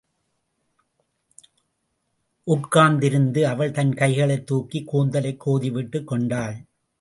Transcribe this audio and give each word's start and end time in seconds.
உட்கார்ந்திருந்த 2.43 3.49
அவள் 3.49 3.71
தன் 3.71 3.93
கைகளைத் 3.93 4.45
தூக்கிக் 4.45 4.95
கூந்தலைக் 4.95 5.41
கோதிவிட்டுக் 5.45 6.03
கொண்டாள். 6.03 6.65